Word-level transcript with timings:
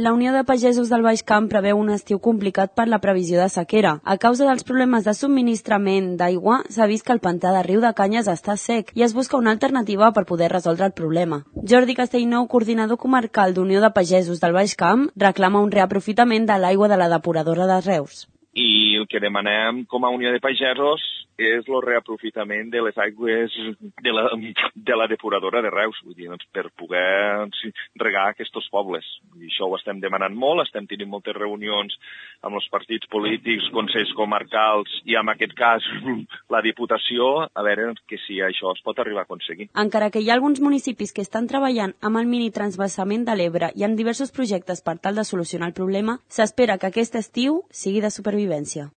La 0.00 0.14
Unió 0.14 0.32
de 0.32 0.44
Pagesos 0.44 0.88
del 0.88 1.02
Baix 1.04 1.20
Camp 1.28 1.50
preveu 1.52 1.76
un 1.76 1.90
estiu 1.92 2.16
complicat 2.24 2.70
per 2.72 2.86
la 2.88 2.98
previsió 3.02 3.36
de 3.36 3.50
sequera. 3.52 3.90
A 4.00 4.14
causa 4.22 4.46
dels 4.48 4.64
problemes 4.64 5.04
de 5.04 5.12
subministrament 5.18 6.14
d'aigua, 6.16 6.62
s'ha 6.72 6.86
vist 6.88 7.04
que 7.04 7.12
el 7.12 7.20
pantà 7.20 7.52
de 7.52 7.60
Riu 7.66 7.82
de 7.84 7.90
Canyes 7.98 8.30
està 8.32 8.56
sec 8.56 8.94
i 8.96 9.04
es 9.04 9.12
busca 9.12 9.36
una 9.36 9.52
alternativa 9.52 10.08
per 10.16 10.24
poder 10.30 10.48
resoldre 10.54 10.88
el 10.88 10.96
problema. 10.96 11.42
Jordi 11.68 11.98
Castellnou, 11.98 12.48
coordinador 12.48 12.96
comarcal 12.96 13.52
d'Unió 13.52 13.84
de 13.84 13.92
Pagesos 13.92 14.40
del 14.40 14.56
Baix 14.56 14.72
Camp, 14.72 15.10
reclama 15.20 15.60
un 15.60 15.68
reaprofitament 15.76 16.48
de 16.48 16.56
l'aigua 16.64 16.88
de 16.88 16.96
la 16.96 17.12
depuradora 17.12 17.68
de 17.68 17.82
Reus. 17.84 18.24
I 18.56 18.96
el 19.02 19.04
que 19.04 19.20
demanem 19.20 19.84
com 19.84 20.08
a 20.08 20.16
Unió 20.16 20.32
de 20.32 20.40
Pagesos 20.40 21.04
és 21.40 21.68
el 21.68 21.82
reaprofitament 21.84 22.70
de 22.72 22.82
les 22.84 22.96
aigües 23.00 23.54
de 24.04 24.12
la, 24.12 24.26
de 24.74 24.96
la 24.96 25.06
depuradora 25.10 25.62
de 25.64 25.72
Reus, 25.72 25.98
vull 26.04 26.16
dir, 26.16 26.28
doncs, 26.30 26.46
per 26.52 26.68
poder 26.76 27.48
regar 28.00 28.28
aquests 28.30 28.68
pobles. 28.70 29.06
I 29.40 29.48
això 29.48 29.68
ho 29.68 29.76
estem 29.78 30.02
demanant 30.02 30.36
molt, 30.36 30.66
estem 30.66 30.86
tenint 30.90 31.10
moltes 31.10 31.36
reunions 31.36 31.96
amb 32.46 32.56
els 32.60 32.68
partits 32.72 33.08
polítics, 33.12 33.68
consells 33.74 34.12
comarcals 34.16 35.00
i 35.08 35.16
en 35.20 35.32
aquest 35.32 35.56
cas 35.58 35.86
la 36.52 36.62
Diputació, 36.64 37.30
a 37.48 37.64
veure 37.64 37.94
que 38.08 38.18
si 38.26 38.40
això 38.44 38.74
es 38.74 38.82
pot 38.84 39.00
arribar 39.00 39.24
a 39.24 39.28
aconseguir. 39.28 39.70
Encara 39.80 40.10
que 40.12 40.22
hi 40.22 40.30
ha 40.30 40.36
alguns 40.36 40.60
municipis 40.60 41.12
que 41.16 41.24
estan 41.24 41.48
treballant 41.50 41.96
amb 42.00 42.20
el 42.20 42.28
mini 42.30 42.50
transvasament 42.54 43.26
de 43.28 43.36
l'Ebre 43.36 43.72
i 43.76 43.84
amb 43.86 43.98
diversos 43.98 44.32
projectes 44.36 44.84
per 44.86 44.98
tal 44.98 45.20
de 45.20 45.26
solucionar 45.28 45.70
el 45.70 45.76
problema, 45.76 46.18
s'espera 46.28 46.78
que 46.78 46.90
aquest 46.90 47.16
estiu 47.20 47.62
sigui 47.70 48.00
de 48.04 48.12
supervivència. 48.14 48.88